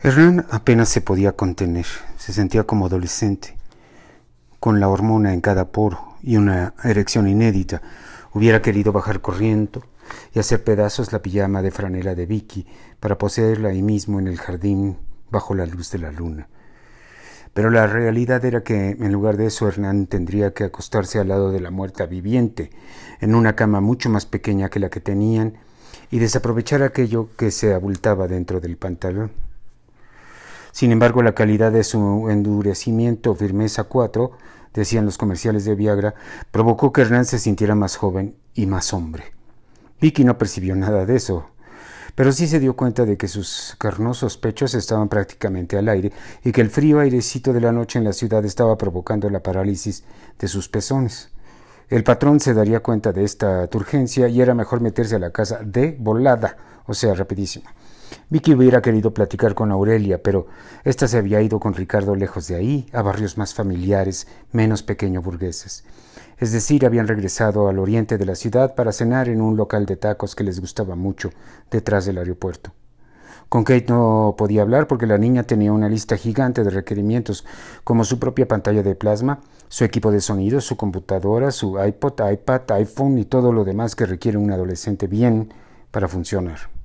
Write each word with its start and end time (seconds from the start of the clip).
Hernán 0.00 0.46
apenas 0.50 0.88
se 0.88 1.00
podía 1.00 1.32
contener, 1.32 1.86
se 2.18 2.32
sentía 2.32 2.62
como 2.62 2.86
adolescente, 2.86 3.56
con 4.60 4.78
la 4.78 4.88
hormona 4.88 5.34
en 5.34 5.40
cada 5.40 5.72
poro 5.72 6.14
y 6.22 6.36
una 6.36 6.74
erección 6.84 7.26
inédita. 7.26 7.82
Hubiera 8.32 8.62
querido 8.62 8.92
bajar 8.92 9.20
corriendo 9.20 9.82
y 10.32 10.38
hacer 10.38 10.62
pedazos 10.62 11.12
la 11.12 11.20
pijama 11.20 11.62
de 11.62 11.72
franela 11.72 12.14
de 12.14 12.26
Vicky 12.26 12.64
para 13.00 13.18
poseerla 13.18 13.70
ahí 13.70 13.82
mismo 13.82 14.20
en 14.20 14.28
el 14.28 14.38
jardín 14.38 14.98
bajo 15.32 15.56
la 15.56 15.66
luz 15.66 15.90
de 15.90 15.98
la 15.98 16.12
luna. 16.12 16.46
Pero 17.52 17.68
la 17.68 17.88
realidad 17.88 18.44
era 18.44 18.62
que 18.62 18.90
en 18.90 19.12
lugar 19.12 19.36
de 19.36 19.46
eso 19.46 19.66
Hernán 19.66 20.06
tendría 20.06 20.54
que 20.54 20.62
acostarse 20.62 21.18
al 21.18 21.26
lado 21.26 21.50
de 21.50 21.58
la 21.58 21.72
muerta 21.72 22.06
viviente, 22.06 22.70
en 23.20 23.34
una 23.34 23.56
cama 23.56 23.80
mucho 23.80 24.10
más 24.10 24.26
pequeña 24.26 24.68
que 24.68 24.78
la 24.78 24.90
que 24.90 25.00
tenían, 25.00 25.54
y 26.08 26.20
desaprovechar 26.20 26.84
aquello 26.84 27.30
que 27.36 27.50
se 27.50 27.74
abultaba 27.74 28.28
dentro 28.28 28.60
del 28.60 28.76
pantalón. 28.76 29.47
Sin 30.78 30.92
embargo, 30.92 31.24
la 31.24 31.34
calidad 31.34 31.72
de 31.72 31.82
su 31.82 32.28
endurecimiento, 32.30 33.34
firmeza 33.34 33.82
4, 33.82 34.30
decían 34.72 35.06
los 35.06 35.18
comerciales 35.18 35.64
de 35.64 35.74
Viagra, 35.74 36.14
provocó 36.52 36.92
que 36.92 37.00
Hernán 37.00 37.24
se 37.24 37.40
sintiera 37.40 37.74
más 37.74 37.96
joven 37.96 38.36
y 38.54 38.66
más 38.66 38.94
hombre. 38.94 39.24
Vicky 40.00 40.22
no 40.22 40.38
percibió 40.38 40.76
nada 40.76 41.04
de 41.04 41.16
eso, 41.16 41.46
pero 42.14 42.30
sí 42.30 42.46
se 42.46 42.60
dio 42.60 42.76
cuenta 42.76 43.04
de 43.04 43.16
que 43.16 43.26
sus 43.26 43.74
carnosos 43.76 44.36
pechos 44.38 44.72
estaban 44.74 45.08
prácticamente 45.08 45.76
al 45.76 45.88
aire 45.88 46.12
y 46.44 46.52
que 46.52 46.60
el 46.60 46.70
frío 46.70 47.00
airecito 47.00 47.52
de 47.52 47.60
la 47.60 47.72
noche 47.72 47.98
en 47.98 48.04
la 48.04 48.12
ciudad 48.12 48.44
estaba 48.44 48.78
provocando 48.78 49.28
la 49.30 49.42
parálisis 49.42 50.04
de 50.38 50.46
sus 50.46 50.68
pezones. 50.68 51.32
El 51.88 52.04
patrón 52.04 52.38
se 52.38 52.54
daría 52.54 52.84
cuenta 52.84 53.12
de 53.12 53.24
esta 53.24 53.66
turgencia 53.66 54.28
y 54.28 54.40
era 54.40 54.54
mejor 54.54 54.80
meterse 54.80 55.16
a 55.16 55.18
la 55.18 55.32
casa 55.32 55.58
de 55.60 55.96
volada, 55.98 56.56
o 56.86 56.94
sea, 56.94 57.14
rapidísimo. 57.14 57.68
Vicky 58.30 58.54
hubiera 58.54 58.82
querido 58.82 59.14
platicar 59.14 59.54
con 59.54 59.72
Aurelia, 59.72 60.22
pero 60.22 60.46
ésta 60.84 61.08
se 61.08 61.18
había 61.18 61.40
ido 61.40 61.60
con 61.60 61.74
Ricardo 61.74 62.14
lejos 62.14 62.48
de 62.48 62.56
ahí, 62.56 62.86
a 62.92 63.02
barrios 63.02 63.38
más 63.38 63.54
familiares, 63.54 64.26
menos 64.52 64.82
pequeño 64.82 65.22
burgueses. 65.22 65.84
Es 66.38 66.52
decir, 66.52 66.86
habían 66.86 67.08
regresado 67.08 67.68
al 67.68 67.78
oriente 67.78 68.18
de 68.18 68.26
la 68.26 68.34
ciudad 68.34 68.74
para 68.74 68.92
cenar 68.92 69.28
en 69.28 69.40
un 69.40 69.56
local 69.56 69.86
de 69.86 69.96
tacos 69.96 70.34
que 70.34 70.44
les 70.44 70.60
gustaba 70.60 70.94
mucho, 70.94 71.30
detrás 71.70 72.06
del 72.06 72.18
aeropuerto. 72.18 72.72
Con 73.48 73.64
Kate 73.64 73.86
no 73.88 74.34
podía 74.36 74.60
hablar 74.60 74.86
porque 74.86 75.06
la 75.06 75.16
niña 75.16 75.42
tenía 75.42 75.72
una 75.72 75.88
lista 75.88 76.18
gigante 76.18 76.64
de 76.64 76.70
requerimientos, 76.70 77.46
como 77.82 78.04
su 78.04 78.18
propia 78.18 78.46
pantalla 78.46 78.82
de 78.82 78.94
plasma, 78.94 79.40
su 79.68 79.84
equipo 79.84 80.12
de 80.12 80.20
sonido, 80.20 80.60
su 80.60 80.76
computadora, 80.76 81.50
su 81.50 81.82
iPod, 81.82 82.30
iPad, 82.30 82.70
iPhone 82.72 83.18
y 83.18 83.24
todo 83.24 83.52
lo 83.52 83.64
demás 83.64 83.96
que 83.96 84.04
requiere 84.06 84.36
un 84.36 84.50
adolescente 84.50 85.06
bien 85.06 85.52
para 85.90 86.08
funcionar. 86.08 86.77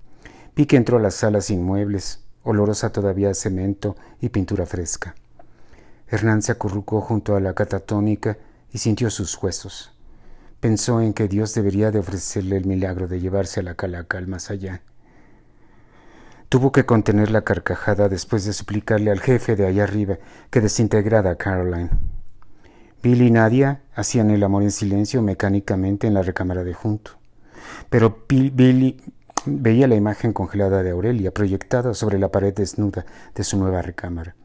Pique 0.54 0.78
entró 0.78 0.98
a 0.98 1.02
la 1.02 1.12
sala 1.12 1.42
sin 1.42 1.64
muebles, 1.64 2.24
olorosa 2.44 2.92
todavía 2.92 3.32
a 3.32 3.34
cemento 3.34 3.96
y 4.22 4.30
pintura 4.30 4.66
fresca. 4.66 5.16
Hernán 6.08 6.42
se 6.44 6.52
acurrucó 6.52 7.02
junto 7.02 7.36
a 7.36 7.40
la 7.40 7.54
catatónica 7.54 8.38
y 8.72 8.78
sintió 8.78 9.10
sus 9.10 9.42
huesos. 9.42 9.92
Pensó 10.60 11.02
en 11.02 11.14
que 11.14 11.28
Dios 11.28 11.54
debería 11.56 11.92
de 11.92 12.00
ofrecerle 12.00 12.58
el 12.58 12.66
milagro 12.66 13.08
de 13.08 13.20
llevarse 13.20 13.60
a 13.60 13.64
la 13.64 13.76
calaca 13.76 14.18
al 14.18 14.28
más 14.28 14.52
allá. 14.52 14.82
Tuvo 16.50 16.72
que 16.72 16.86
contener 16.86 17.32
la 17.32 17.42
carcajada 17.42 18.10
después 18.10 18.46
de 18.46 18.54
suplicarle 18.54 19.10
al 19.10 19.22
jefe 19.22 19.56
de 19.56 19.66
allá 19.66 19.86
arriba 19.86 20.20
que 20.52 20.62
desintegrara 20.62 21.32
a 21.32 21.36
Caroline. 21.36 21.90
Billy 23.02 23.28
y 23.28 23.32
Nadia 23.32 23.82
hacían 23.96 24.30
el 24.30 24.44
amor 24.44 24.62
en 24.62 24.72
silencio 24.72 25.24
mecánicamente 25.24 26.06
en 26.06 26.14
la 26.14 26.22
recámara 26.22 26.64
de 26.64 26.76
junto. 26.76 27.12
Pero 27.90 28.24
Billy, 28.30 29.02
Veía 29.46 29.88
la 29.88 29.96
imagen 29.96 30.32
congelada 30.32 30.84
de 30.84 30.92
Aurelia 30.92 31.34
proyectada 31.34 31.94
sobre 31.94 32.18
la 32.18 32.30
pared 32.30 32.54
desnuda 32.54 33.06
de 33.36 33.44
su 33.44 33.58
nueva 33.58 33.82
recámara. 33.82 34.36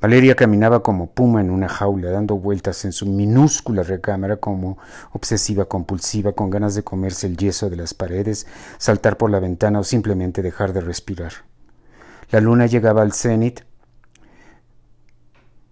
Valeria 0.00 0.34
caminaba 0.34 0.82
como 0.82 1.10
puma 1.10 1.42
en 1.42 1.50
una 1.50 1.68
jaula, 1.68 2.10
dando 2.10 2.36
vueltas 2.36 2.86
en 2.86 2.92
su 2.92 3.04
minúscula 3.04 3.82
recámara 3.82 4.38
como 4.38 4.78
obsesiva 5.12 5.66
compulsiva, 5.66 6.32
con 6.32 6.48
ganas 6.48 6.74
de 6.74 6.82
comerse 6.82 7.26
el 7.26 7.36
yeso 7.36 7.68
de 7.68 7.76
las 7.76 7.92
paredes, 7.92 8.46
saltar 8.78 9.18
por 9.18 9.30
la 9.30 9.40
ventana 9.40 9.80
o 9.80 9.84
simplemente 9.84 10.40
dejar 10.40 10.72
de 10.72 10.80
respirar. 10.80 11.32
La 12.30 12.40
luna 12.40 12.64
llegaba 12.64 13.02
al 13.02 13.12
cenit 13.12 13.60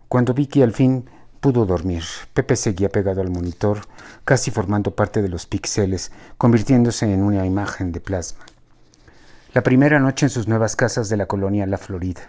cuando 0.08 0.34
Vicky 0.34 0.60
al 0.62 0.72
fin 0.72 1.08
pudo 1.40 1.66
dormir. 1.66 2.02
Pepe 2.34 2.56
seguía 2.56 2.88
pegado 2.88 3.20
al 3.20 3.30
monitor, 3.30 3.80
casi 4.24 4.50
formando 4.50 4.94
parte 4.94 5.22
de 5.22 5.28
los 5.28 5.46
píxeles, 5.46 6.12
convirtiéndose 6.36 7.12
en 7.12 7.22
una 7.22 7.46
imagen 7.46 7.92
de 7.92 8.00
plasma. 8.00 8.44
La 9.54 9.62
primera 9.62 9.98
noche 9.98 10.26
en 10.26 10.30
sus 10.30 10.48
nuevas 10.48 10.76
casas 10.76 11.08
de 11.08 11.16
la 11.16 11.26
colonia 11.26 11.66
La 11.66 11.78
Florida. 11.78 12.20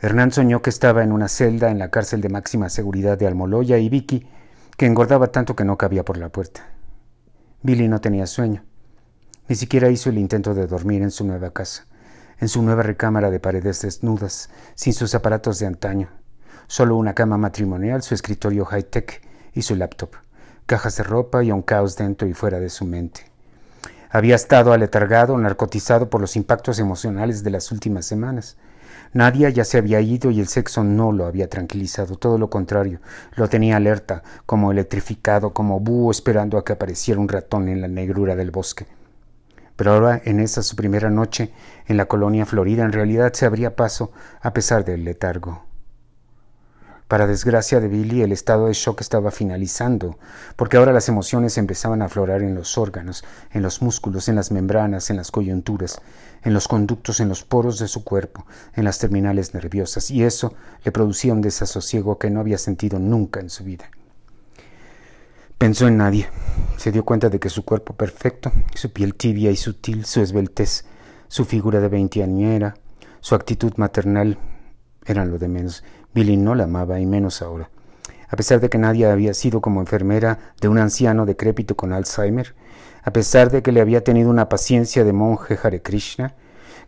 Hernán 0.00 0.32
soñó 0.32 0.62
que 0.62 0.70
estaba 0.70 1.02
en 1.02 1.12
una 1.12 1.28
celda 1.28 1.70
en 1.70 1.78
la 1.78 1.90
cárcel 1.90 2.20
de 2.20 2.28
máxima 2.28 2.68
seguridad 2.68 3.18
de 3.18 3.26
Almoloya 3.26 3.78
y 3.78 3.88
Vicky, 3.88 4.26
que 4.76 4.86
engordaba 4.86 5.28
tanto 5.28 5.54
que 5.54 5.64
no 5.64 5.78
cabía 5.78 6.04
por 6.04 6.16
la 6.16 6.28
puerta. 6.28 6.68
Billy 7.62 7.88
no 7.88 8.00
tenía 8.00 8.26
sueño. 8.26 8.64
Ni 9.48 9.56
siquiera 9.56 9.90
hizo 9.90 10.10
el 10.10 10.18
intento 10.18 10.54
de 10.54 10.66
dormir 10.66 11.02
en 11.02 11.10
su 11.10 11.24
nueva 11.24 11.52
casa, 11.52 11.86
en 12.38 12.48
su 12.48 12.62
nueva 12.62 12.82
recámara 12.82 13.30
de 13.30 13.40
paredes 13.40 13.82
desnudas, 13.82 14.50
sin 14.74 14.92
sus 14.92 15.14
aparatos 15.14 15.58
de 15.58 15.66
antaño, 15.66 16.08
Solo 16.66 16.96
una 16.96 17.14
cama 17.14 17.36
matrimonial, 17.38 18.02
su 18.02 18.14
escritorio 18.14 18.64
high-tech 18.64 19.20
y 19.54 19.62
su 19.62 19.76
laptop. 19.76 20.10
Cajas 20.66 20.96
de 20.96 21.02
ropa 21.02 21.42
y 21.42 21.52
un 21.52 21.62
caos 21.62 21.96
dentro 21.96 22.26
y 22.28 22.32
fuera 22.32 22.60
de 22.60 22.70
su 22.70 22.84
mente. 22.84 23.32
Había 24.10 24.34
estado 24.34 24.72
aletargado, 24.72 25.38
narcotizado 25.38 26.10
por 26.10 26.20
los 26.20 26.36
impactos 26.36 26.78
emocionales 26.78 27.42
de 27.42 27.50
las 27.50 27.72
últimas 27.72 28.04
semanas. 28.04 28.56
Nadia 29.14 29.48
ya 29.50 29.64
se 29.64 29.78
había 29.78 30.00
ido 30.00 30.30
y 30.30 30.40
el 30.40 30.48
sexo 30.48 30.84
no 30.84 31.12
lo 31.12 31.26
había 31.26 31.48
tranquilizado, 31.48 32.16
todo 32.16 32.38
lo 32.38 32.48
contrario, 32.48 33.00
lo 33.36 33.48
tenía 33.48 33.76
alerta, 33.76 34.22
como 34.46 34.70
electrificado, 34.70 35.52
como 35.52 35.80
búho 35.80 36.10
esperando 36.10 36.58
a 36.58 36.64
que 36.64 36.72
apareciera 36.72 37.20
un 37.20 37.28
ratón 37.28 37.68
en 37.68 37.80
la 37.80 37.88
negrura 37.88 38.36
del 38.36 38.50
bosque. 38.50 38.86
Pero 39.76 39.92
ahora, 39.92 40.20
en 40.24 40.40
esa 40.40 40.62
su 40.62 40.76
primera 40.76 41.10
noche 41.10 41.52
en 41.86 41.96
la 41.96 42.06
colonia 42.06 42.46
Florida, 42.46 42.84
en 42.84 42.92
realidad 42.92 43.32
se 43.32 43.46
abría 43.46 43.76
paso 43.76 44.12
a 44.40 44.52
pesar 44.52 44.84
del 44.84 45.04
letargo. 45.04 45.71
Para 47.12 47.26
desgracia 47.26 47.78
de 47.78 47.88
Billy, 47.88 48.22
el 48.22 48.32
estado 48.32 48.68
de 48.68 48.72
shock 48.72 49.02
estaba 49.02 49.30
finalizando, 49.30 50.16
porque 50.56 50.78
ahora 50.78 50.94
las 50.94 51.10
emociones 51.10 51.58
empezaban 51.58 52.00
a 52.00 52.06
aflorar 52.06 52.40
en 52.40 52.54
los 52.54 52.78
órganos, 52.78 53.22
en 53.50 53.60
los 53.60 53.82
músculos, 53.82 54.30
en 54.30 54.36
las 54.36 54.50
membranas, 54.50 55.10
en 55.10 55.18
las 55.18 55.30
coyunturas, 55.30 56.00
en 56.42 56.54
los 56.54 56.68
conductos, 56.68 57.20
en 57.20 57.28
los 57.28 57.44
poros 57.44 57.78
de 57.78 57.86
su 57.86 58.02
cuerpo, 58.02 58.46
en 58.72 58.84
las 58.84 58.98
terminales 58.98 59.52
nerviosas, 59.52 60.10
y 60.10 60.24
eso 60.24 60.54
le 60.84 60.90
producía 60.90 61.34
un 61.34 61.42
desasosiego 61.42 62.18
que 62.18 62.30
no 62.30 62.40
había 62.40 62.56
sentido 62.56 62.98
nunca 62.98 63.40
en 63.40 63.50
su 63.50 63.62
vida. 63.62 63.90
Pensó 65.58 65.86
en 65.88 65.98
nadie. 65.98 66.30
Se 66.78 66.92
dio 66.92 67.04
cuenta 67.04 67.28
de 67.28 67.38
que 67.38 67.50
su 67.50 67.66
cuerpo 67.66 67.92
perfecto, 67.92 68.52
su 68.74 68.90
piel 68.90 69.16
tibia 69.16 69.50
y 69.50 69.56
sutil, 69.56 70.06
su 70.06 70.22
esbeltez, 70.22 70.86
su 71.28 71.44
figura 71.44 71.78
de 71.78 71.88
veinteañera, 71.88 72.72
su 73.20 73.34
actitud 73.34 73.74
maternal 73.76 74.38
eran 75.04 75.30
lo 75.30 75.38
de 75.38 75.48
menos, 75.48 75.82
Billy 76.14 76.36
no 76.36 76.54
la 76.54 76.64
amaba 76.64 77.00
y 77.00 77.06
menos 77.06 77.40
ahora. 77.40 77.70
A 78.28 78.36
pesar 78.36 78.60
de 78.60 78.68
que 78.68 78.78
nadie 78.78 79.06
había 79.06 79.34
sido 79.34 79.60
como 79.60 79.80
enfermera 79.80 80.38
de 80.60 80.68
un 80.68 80.78
anciano 80.78 81.24
decrépito 81.26 81.74
con 81.74 81.92
Alzheimer, 81.92 82.54
a 83.02 83.12
pesar 83.12 83.50
de 83.50 83.62
que 83.62 83.72
le 83.72 83.80
había 83.80 84.04
tenido 84.04 84.30
una 84.30 84.48
paciencia 84.48 85.04
de 85.04 85.12
monje 85.12 85.58
Hare 85.62 85.80
Krishna, 85.80 86.34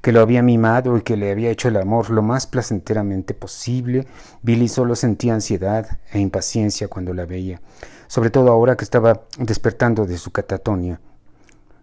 que 0.02 0.12
lo 0.12 0.20
había 0.20 0.42
mimado 0.42 0.98
y 0.98 1.02
que 1.02 1.16
le 1.16 1.30
había 1.30 1.50
hecho 1.50 1.68
el 1.68 1.76
amor 1.76 2.10
lo 2.10 2.22
más 2.22 2.46
placenteramente 2.46 3.32
posible, 3.32 4.06
Billy 4.42 4.68
solo 4.68 4.94
sentía 4.94 5.32
ansiedad 5.32 5.98
e 6.12 6.18
impaciencia 6.18 6.88
cuando 6.88 7.14
la 7.14 7.24
veía, 7.24 7.62
sobre 8.06 8.28
todo 8.28 8.50
ahora 8.50 8.76
que 8.76 8.84
estaba 8.84 9.22
despertando 9.38 10.04
de 10.04 10.18
su 10.18 10.30
catatonia. 10.30 11.00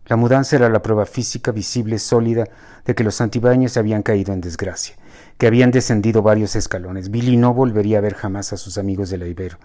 La 0.06 0.16
mudanza 0.16 0.56
era 0.56 0.70
la 0.70 0.82
prueba 0.84 1.08
física 1.08 1.52
visible, 1.52 1.98
sólida, 1.98 2.46
de 2.86 2.94
que 2.94 3.04
los 3.04 3.16
Santibáñez 3.16 3.78
habían 3.78 4.04
caído 4.04 4.34
en 4.34 4.42
desgracia 4.42 4.96
que 5.42 5.48
habían 5.48 5.72
descendido 5.72 6.22
varios 6.22 6.56
escalones. 6.56 7.10
Billy 7.10 7.36
no 7.36 7.52
volvería 7.56 7.98
a 7.98 8.02
ver 8.02 8.14
jamás 8.14 8.54
a 8.54 8.58
sus 8.58 8.78
amigos 8.78 9.10
de 9.10 9.18
la 9.18 9.26
Ibero. 9.26 9.58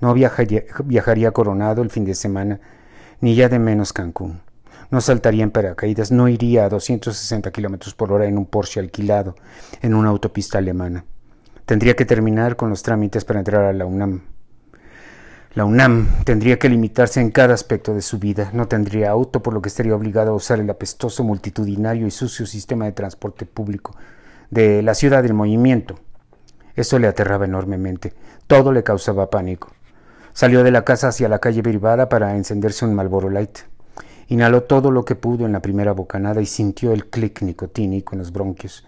No 0.00 0.14
viajaría, 0.14 1.32
Coronado 1.32 1.82
el 1.82 1.90
fin 1.90 2.06
de 2.06 2.14
semana, 2.14 2.60
ni 3.20 3.34
ya 3.34 3.50
de 3.50 3.58
menos 3.58 3.92
Cancún. 3.92 4.40
No 4.90 5.02
saltaría 5.02 5.44
en 5.44 5.50
paracaídas, 5.50 6.10
no 6.10 6.28
iría 6.28 6.64
a 6.64 6.70
260 6.70 7.50
kilómetros 7.50 7.92
por 7.94 8.10
hora 8.10 8.24
en 8.24 8.38
un 8.38 8.46
Porsche 8.46 8.80
alquilado 8.80 9.36
en 9.82 9.92
una 9.92 10.08
autopista 10.08 10.56
alemana. 10.56 11.04
Tendría 11.66 11.94
que 11.94 12.06
terminar 12.06 12.56
con 12.56 12.70
los 12.70 12.82
trámites 12.82 13.26
para 13.26 13.40
entrar 13.40 13.64
a 13.64 13.74
la 13.74 13.84
UNAM. 13.84 14.22
La 15.52 15.66
UNAM 15.66 16.08
tendría 16.24 16.58
que 16.58 16.70
limitarse 16.70 17.20
en 17.20 17.32
cada 17.32 17.52
aspecto 17.52 17.92
de 17.92 18.00
su 18.00 18.18
vida. 18.18 18.48
No 18.54 18.66
tendría 18.66 19.10
auto, 19.10 19.42
por 19.42 19.52
lo 19.52 19.60
que 19.60 19.68
estaría 19.68 19.94
obligado 19.94 20.30
a 20.30 20.36
usar 20.36 20.58
el 20.58 20.70
apestoso, 20.70 21.22
multitudinario 21.22 22.06
y 22.06 22.10
sucio 22.10 22.46
sistema 22.46 22.86
de 22.86 22.92
transporte 22.92 23.44
público 23.44 23.94
de 24.50 24.82
la 24.82 24.94
ciudad 24.94 25.22
del 25.22 25.34
movimiento. 25.34 25.98
Eso 26.74 26.98
le 26.98 27.08
aterraba 27.08 27.44
enormemente, 27.44 28.14
todo 28.46 28.72
le 28.72 28.82
causaba 28.82 29.30
pánico. 29.30 29.72
Salió 30.32 30.62
de 30.62 30.70
la 30.70 30.84
casa 30.84 31.08
hacia 31.08 31.28
la 31.28 31.40
calle 31.40 31.62
privada 31.62 32.08
para 32.08 32.36
encenderse 32.36 32.84
un 32.84 32.94
Malboro 32.94 33.28
Light. 33.28 33.58
Inhaló 34.28 34.62
todo 34.62 34.90
lo 34.90 35.04
que 35.04 35.16
pudo 35.16 35.46
en 35.46 35.52
la 35.52 35.60
primera 35.60 35.92
bocanada 35.92 36.40
y 36.40 36.46
sintió 36.46 36.92
el 36.92 37.06
clic 37.06 37.42
nicotínico 37.42 38.14
en 38.14 38.20
los 38.20 38.32
bronquios. 38.32 38.84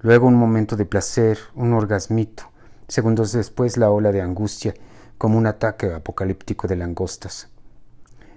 luego 0.00 0.26
un 0.28 0.36
momento 0.36 0.76
de 0.76 0.84
placer, 0.84 1.38
un 1.54 1.72
orgasmito, 1.72 2.44
segundos 2.86 3.32
después 3.32 3.76
la 3.76 3.90
ola 3.90 4.12
de 4.12 4.22
angustia, 4.22 4.74
como 5.18 5.38
un 5.38 5.46
ataque 5.46 5.92
apocalíptico 5.92 6.68
de 6.68 6.76
langostas. 6.76 7.48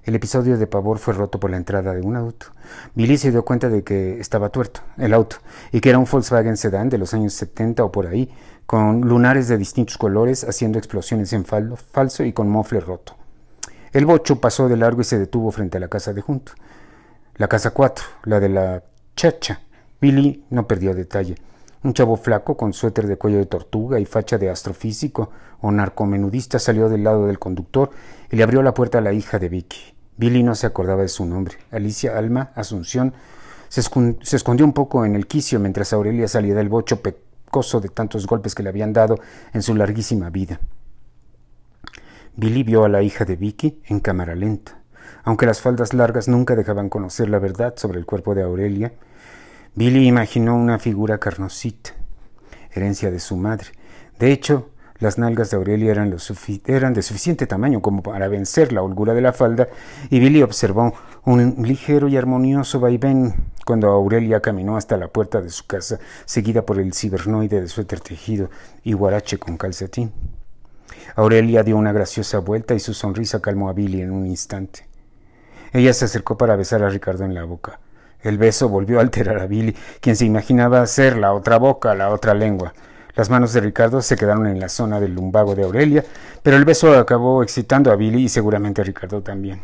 El 0.04 0.16
episodio 0.16 0.58
de 0.58 0.68
pavor 0.68 0.98
fue 0.98 1.14
roto 1.14 1.40
por 1.40 1.52
la 1.52 1.58
entrada 1.58 1.94
de 1.94 2.02
un 2.02 2.16
auto. 2.16 2.48
Billy 2.96 3.18
se 3.18 3.32
dio 3.32 3.44
cuenta 3.44 3.70
de 3.70 3.84
que 3.84 4.20
estaba 4.20 4.50
tuerto 4.50 4.82
el 4.98 5.14
auto 5.14 5.38
y 5.72 5.82
que 5.82 5.90
era 5.90 6.00
un 6.00 6.08
Volkswagen 6.10 6.58
Sedan 6.58 6.90
de 6.90 6.98
los 6.98 7.14
años 7.14 7.34
70 7.34 7.84
o 7.84 7.92
por 7.92 8.08
ahí, 8.08 8.30
con 8.66 9.02
lunares 9.02 9.48
de 9.48 9.58
distintos 9.58 9.98
colores 9.98 10.44
haciendo 10.44 10.78
explosiones 10.78 11.34
en 11.34 11.44
falso 11.46 12.24
y 12.24 12.34
con 12.34 12.50
mofle 12.50 12.80
roto. 12.80 13.16
El 13.92 14.06
bocho 14.06 14.40
pasó 14.40 14.70
de 14.70 14.78
largo 14.78 15.02
y 15.02 15.06
se 15.06 15.18
detuvo 15.18 15.52
frente 15.52 15.78
a 15.78 15.80
la 15.82 15.88
casa 15.88 16.14
de 16.14 16.22
junto. 16.22 16.52
La 17.36 17.48
casa 17.48 17.72
4, 17.72 18.06
la 18.26 18.40
de 18.40 18.50
la 18.50 18.84
chacha. 19.16 19.62
Billy 20.00 20.46
no 20.50 20.68
perdió 20.68 20.94
detalle. 20.94 21.36
Un 21.82 21.94
chavo 21.94 22.18
flaco 22.18 22.58
con 22.58 22.74
suéter 22.74 23.08
de 23.08 23.18
cuello 23.18 23.38
de 23.38 23.46
tortuga 23.46 24.00
y 24.00 24.06
facha 24.06 24.38
de 24.38 24.50
astrofísico 24.50 25.32
o 25.62 25.72
narcomenudista 25.72 26.60
salió 26.60 26.90
del 26.90 27.06
lado 27.06 27.28
del 27.28 27.40
conductor 27.40 27.92
y 28.30 28.36
le 28.36 28.44
abrió 28.44 28.62
la 28.62 28.74
puerta 28.74 28.98
a 28.98 29.02
la 29.02 29.14
hija 29.14 29.40
de 29.40 29.48
Vicky. 29.48 29.94
Billy 30.18 30.44
no 30.44 30.56
se 30.56 30.68
acordaba 30.68 31.04
de 31.04 31.08
su 31.08 31.26
nombre. 31.26 31.56
Alicia 31.72 32.18
Alma 32.18 32.52
Asunción 32.56 33.14
se, 33.70 33.80
escondió 33.80 34.66
un 34.66 34.74
poco 34.74 35.06
en 35.06 35.16
el 35.16 35.28
quicio 35.28 35.60
mientras 35.62 35.94
Aurelia 35.94 36.28
salía 36.28 36.54
del 36.54 36.68
bocho 36.68 37.02
pecoso 37.02 37.80
de 37.80 37.88
tantos 37.88 38.28
golpes 38.28 38.56
que 38.56 38.64
le 38.64 38.70
habían 38.70 38.92
dado 38.92 39.18
en 39.54 39.62
su 39.62 39.74
larguísima 39.74 40.30
vida. 40.30 40.60
Billy 42.36 42.64
vio 42.64 42.84
a 42.84 42.90
la 42.90 43.02
hija 43.02 43.24
de 43.24 43.38
Vicky 43.38 43.82
en 43.86 44.02
cámara 44.02 44.36
lenta. 44.36 44.80
Aunque 45.24 45.46
las 45.46 45.62
faldas 45.62 45.94
largas 45.94 46.28
nunca 46.28 46.56
dejaban 46.56 46.90
conocer 46.90 47.30
la 47.30 47.40
verdad 47.40 47.76
sobre 47.78 48.00
el 48.00 48.06
cuerpo 48.06 48.36
de 48.36 48.44
Aurelia, 48.44 48.94
Billy 49.76 50.08
imaginó 50.08 50.56
una 50.56 50.80
figura 50.80 51.20
carnosita, 51.20 51.92
herencia 52.72 53.12
de 53.12 53.20
su 53.20 53.38
madre. 53.38 53.68
De 54.18 54.32
hecho, 54.32 54.70
las 55.00 55.18
nalgas 55.18 55.52
de 55.52 55.58
Aurelia 55.58 55.92
eran, 55.92 56.10
de 56.10 57.02
suficiente 57.02 57.48
tamaño 57.48 57.82
como 57.82 58.04
para 58.04 58.28
vencer 58.28 58.74
la 58.74 58.82
holgura 58.82 59.14
de 59.14 59.22
la 59.22 59.32
falda, 59.32 59.70
y 60.10 60.20
Billy 60.20 60.42
observó 60.42 60.94
un 61.24 61.56
ligero 61.60 62.08
y 62.10 62.18
armonioso 62.18 62.80
vaivén 62.80 63.36
cuando 63.66 63.88
Aurelia 63.90 64.42
caminó 64.42 64.76
hasta 64.76 64.98
la 64.98 65.08
puerta 65.08 65.42
de 65.42 65.50
su 65.50 65.66
casa, 65.66 66.00
seguida 66.26 66.66
por 66.66 66.80
el 66.80 66.94
cibernoide 66.94 67.62
de 67.62 67.68
suéter 67.68 68.02
tejido 68.02 68.50
y 68.84 68.94
guarache 68.94 69.38
con 69.38 69.56
calcetín. 69.56 70.12
Aurelia 71.16 71.64
dio 71.64 71.78
una 71.78 71.94
graciosa 71.94 72.40
vuelta 72.40 72.74
y 72.74 72.80
su 72.80 72.94
sonrisa 72.94 73.42
calmó 73.42 73.70
a 73.70 73.74
Billy 73.74 74.02
en 74.02 74.12
un 74.12 74.26
instante. 74.26 74.88
Ella 75.72 75.94
se 75.94 76.06
acercó 76.06 76.38
para 76.38 76.56
besar 76.56 76.84
a 76.84 76.90
Ricardo 76.90 77.24
en 77.24 77.36
la 77.36 77.44
boca. 77.44 77.80
El 78.22 78.38
beso 78.38 78.68
volvió 78.68 79.00
a 79.00 79.02
alterar 79.02 79.40
a 79.40 79.48
Billy, 79.48 79.76
quien 80.02 80.16
se 80.16 80.26
imaginaba 80.26 80.86
ser 80.88 81.18
la 81.18 81.34
otra 81.34 81.58
boca, 81.58 81.96
la 81.96 82.10
otra 82.10 82.34
lengua. 82.34 82.74
Las 83.16 83.30
manos 83.30 83.54
de 83.54 83.62
Ricardo 83.62 84.02
se 84.02 84.16
quedaron 84.16 84.48
en 84.48 84.60
la 84.60 84.70
zona 84.70 85.00
del 85.00 85.16
lumbago 85.16 85.56
de 85.56 85.64
Aurelia, 85.64 86.04
pero 86.44 86.58
el 86.58 86.66
beso 86.66 86.98
acabó 86.98 87.44
excitando 87.44 87.92
a 87.92 87.96
Billy 87.96 88.24
y 88.24 88.30
seguramente 88.30 88.82
a 88.82 88.84
Ricardo 88.84 89.22
también. 89.22 89.62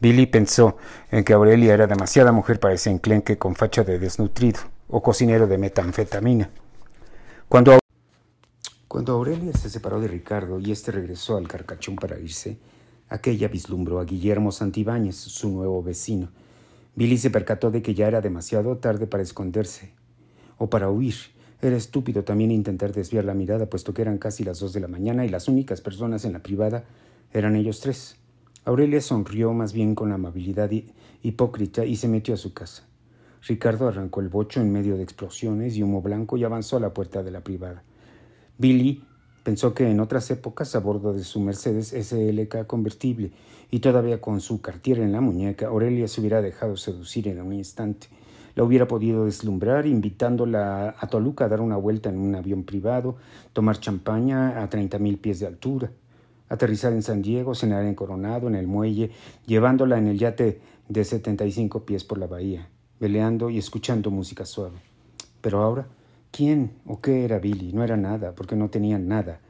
Billy 0.00 0.26
pensó 0.26 0.76
en 1.10 1.24
que 1.24 1.32
Aurelia 1.32 1.74
era 1.74 1.86
demasiada 1.86 2.32
mujer 2.32 2.60
para 2.60 2.74
ese 2.74 2.90
enclenque 2.90 3.38
con 3.38 3.54
facha 3.54 3.82
de 3.82 3.98
desnutrido 3.98 4.60
o 4.88 5.02
cocinero 5.02 5.46
de 5.46 5.58
metanfetamina. 5.58 6.50
Cuando, 7.48 7.78
Cuando 8.88 9.12
Aurelia 9.14 9.52
se 9.52 9.70
separó 9.70 10.00
de 10.00 10.08
Ricardo 10.08 10.58
y 10.60 10.72
éste 10.72 10.92
regresó 10.92 11.36
al 11.36 11.48
carcachón 11.48 11.96
para 11.96 12.18
irse, 12.18 12.58
aquella 13.08 13.48
vislumbró 13.48 14.00
a 14.00 14.04
Guillermo 14.04 14.52
Santibáñez, 14.52 15.16
su 15.16 15.48
nuevo 15.50 15.82
vecino, 15.82 16.28
Billy 16.96 17.18
se 17.18 17.30
percató 17.30 17.70
de 17.70 17.82
que 17.82 17.94
ya 17.94 18.08
era 18.08 18.22
demasiado 18.22 18.78
tarde 18.78 19.06
para 19.06 19.22
esconderse 19.22 19.92
o 20.56 20.70
para 20.70 20.90
huir. 20.90 21.14
Era 21.60 21.76
estúpido 21.76 22.24
también 22.24 22.50
intentar 22.50 22.92
desviar 22.92 23.24
la 23.24 23.34
mirada, 23.34 23.66
puesto 23.66 23.92
que 23.94 24.02
eran 24.02 24.18
casi 24.18 24.44
las 24.44 24.60
dos 24.60 24.72
de 24.72 24.80
la 24.80 24.88
mañana 24.88 25.24
y 25.26 25.28
las 25.28 25.46
únicas 25.46 25.82
personas 25.82 26.24
en 26.24 26.32
la 26.32 26.42
privada 26.42 26.84
eran 27.32 27.54
ellos 27.54 27.80
tres. 27.80 28.16
Aurelia 28.64 29.00
sonrió 29.00 29.52
más 29.52 29.74
bien 29.74 29.94
con 29.94 30.10
amabilidad 30.10 30.70
hipócrita 31.22 31.84
y 31.84 31.96
se 31.96 32.08
metió 32.08 32.34
a 32.34 32.38
su 32.38 32.52
casa. 32.52 32.84
Ricardo 33.46 33.88
arrancó 33.88 34.20
el 34.20 34.28
bocho 34.28 34.60
en 34.60 34.72
medio 34.72 34.96
de 34.96 35.02
explosiones 35.02 35.76
y 35.76 35.82
humo 35.82 36.02
blanco 36.02 36.36
y 36.36 36.44
avanzó 36.44 36.78
a 36.78 36.80
la 36.80 36.94
puerta 36.94 37.22
de 37.22 37.30
la 37.30 37.44
privada. 37.44 37.84
Billy 38.58 39.04
Pensó 39.46 39.74
que 39.74 39.88
en 39.88 40.00
otras 40.00 40.28
épocas, 40.32 40.74
a 40.74 40.80
bordo 40.80 41.12
de 41.12 41.22
su 41.22 41.38
Mercedes 41.38 41.90
SLK 41.90 42.66
convertible 42.66 43.30
y 43.70 43.78
todavía 43.78 44.20
con 44.20 44.40
su 44.40 44.60
cartier 44.60 44.98
en 44.98 45.12
la 45.12 45.20
muñeca, 45.20 45.68
Aurelia 45.68 46.08
se 46.08 46.20
hubiera 46.20 46.42
dejado 46.42 46.76
seducir 46.76 47.28
en 47.28 47.40
un 47.40 47.52
instante. 47.52 48.08
La 48.56 48.64
hubiera 48.64 48.88
podido 48.88 49.24
deslumbrar 49.24 49.86
invitándola 49.86 50.96
a 50.98 51.06
Toluca 51.06 51.44
a 51.44 51.48
dar 51.48 51.60
una 51.60 51.76
vuelta 51.76 52.08
en 52.08 52.18
un 52.18 52.34
avión 52.34 52.64
privado, 52.64 53.18
tomar 53.52 53.78
champaña 53.78 54.60
a 54.60 54.68
treinta 54.68 54.98
mil 54.98 55.16
pies 55.16 55.38
de 55.38 55.46
altura, 55.46 55.92
aterrizar 56.48 56.92
en 56.92 57.04
San 57.04 57.22
Diego, 57.22 57.54
cenar 57.54 57.84
en 57.84 57.94
Coronado, 57.94 58.48
en 58.48 58.56
el 58.56 58.66
muelle, 58.66 59.12
llevándola 59.46 59.96
en 59.96 60.08
el 60.08 60.18
yate 60.18 60.60
de 60.88 61.04
setenta 61.04 61.46
y 61.46 61.52
cinco 61.52 61.84
pies 61.84 62.02
por 62.02 62.18
la 62.18 62.26
bahía, 62.26 62.68
veleando 62.98 63.48
y 63.48 63.58
escuchando 63.58 64.10
música 64.10 64.44
suave. 64.44 64.78
Pero 65.40 65.62
ahora 65.62 65.86
¿Quién 66.30 66.72
o 66.86 67.00
qué 67.00 67.24
era 67.24 67.38
Billy? 67.38 67.72
No 67.72 67.82
era 67.82 67.96
nada, 67.96 68.34
porque 68.34 68.56
no 68.56 68.68
tenía 68.68 68.98
nada. 68.98 69.40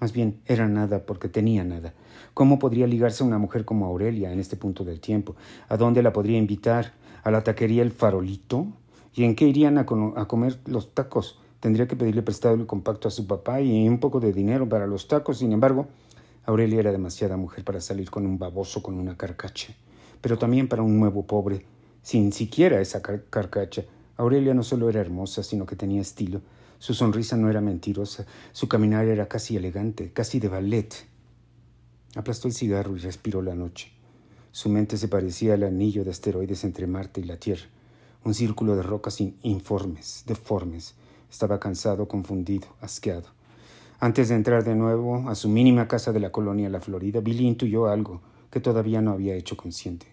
Más 0.00 0.12
bien, 0.12 0.40
era 0.46 0.66
nada 0.66 1.04
porque 1.06 1.28
tenía 1.28 1.62
nada. 1.62 1.94
¿Cómo 2.34 2.58
podría 2.58 2.86
ligarse 2.86 3.22
una 3.22 3.38
mujer 3.38 3.64
como 3.64 3.86
Aurelia 3.86 4.32
en 4.32 4.40
este 4.40 4.56
punto 4.56 4.84
del 4.84 5.00
tiempo? 5.00 5.36
¿A 5.68 5.76
dónde 5.76 6.02
la 6.02 6.12
podría 6.12 6.38
invitar? 6.38 6.94
¿A 7.22 7.30
la 7.30 7.42
taquería 7.42 7.82
El 7.82 7.92
Farolito? 7.92 8.66
¿Y 9.14 9.24
en 9.24 9.36
qué 9.36 9.46
irían 9.46 9.78
a 9.78 9.86
comer 9.86 10.58
los 10.66 10.94
tacos? 10.94 11.38
Tendría 11.60 11.86
que 11.86 11.94
pedirle 11.94 12.22
prestado 12.22 12.54
el 12.56 12.66
compacto 12.66 13.06
a 13.06 13.10
su 13.12 13.26
papá 13.26 13.60
y 13.60 13.86
un 13.86 13.98
poco 13.98 14.18
de 14.18 14.32
dinero 14.32 14.68
para 14.68 14.86
los 14.86 15.06
tacos. 15.06 15.38
Sin 15.38 15.52
embargo, 15.52 15.86
Aurelia 16.44 16.80
era 16.80 16.90
demasiada 16.90 17.36
mujer 17.36 17.62
para 17.62 17.80
salir 17.80 18.10
con 18.10 18.26
un 18.26 18.38
baboso 18.38 18.82
con 18.82 18.98
una 18.98 19.16
carcacha, 19.16 19.72
pero 20.20 20.38
también 20.38 20.66
para 20.66 20.82
un 20.82 20.98
nuevo 20.98 21.24
pobre, 21.24 21.64
sin 22.02 22.32
siquiera 22.32 22.80
esa 22.80 23.00
carcacha. 23.00 23.84
Aurelia 24.22 24.54
no 24.54 24.62
solo 24.62 24.88
era 24.88 25.00
hermosa, 25.00 25.42
sino 25.42 25.66
que 25.66 25.74
tenía 25.74 26.00
estilo. 26.00 26.40
Su 26.78 26.94
sonrisa 26.94 27.36
no 27.36 27.50
era 27.50 27.60
mentirosa, 27.60 28.24
su 28.52 28.68
caminar 28.68 29.06
era 29.06 29.26
casi 29.26 29.56
elegante, 29.56 30.12
casi 30.12 30.38
de 30.38 30.48
ballet. 30.48 30.94
Aplastó 32.14 32.46
el 32.46 32.54
cigarro 32.54 32.96
y 32.96 33.00
respiró 33.00 33.42
la 33.42 33.56
noche. 33.56 33.90
Su 34.52 34.68
mente 34.68 34.96
se 34.96 35.08
parecía 35.08 35.54
al 35.54 35.64
anillo 35.64 36.04
de 36.04 36.12
asteroides 36.12 36.62
entre 36.62 36.86
Marte 36.86 37.20
y 37.20 37.24
la 37.24 37.36
Tierra, 37.36 37.66
un 38.22 38.32
círculo 38.32 38.76
de 38.76 38.84
rocas 38.84 39.20
informes, 39.20 40.22
deformes. 40.24 40.94
Estaba 41.28 41.58
cansado, 41.58 42.06
confundido, 42.06 42.68
asqueado. 42.80 43.26
Antes 43.98 44.28
de 44.28 44.36
entrar 44.36 44.62
de 44.62 44.76
nuevo 44.76 45.28
a 45.28 45.34
su 45.34 45.48
mínima 45.48 45.88
casa 45.88 46.12
de 46.12 46.20
la 46.20 46.30
colonia 46.30 46.68
La 46.68 46.80
Florida, 46.80 47.18
Billy 47.18 47.48
intuyó 47.48 47.86
algo 47.86 48.20
que 48.52 48.60
todavía 48.60 49.00
no 49.00 49.10
había 49.10 49.34
hecho 49.34 49.56
consciente. 49.56 50.06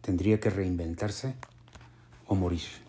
Tendría 0.00 0.40
que 0.40 0.50
reinventarse 0.50 1.34
o 2.26 2.34
morir. 2.34 2.83